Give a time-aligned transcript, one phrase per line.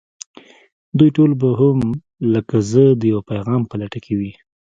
[0.97, 1.77] دوی ټول به هم
[2.33, 4.31] لکه زه د يوه پيغام په لټه کې وي.